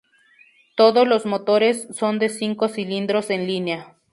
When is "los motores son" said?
1.07-2.17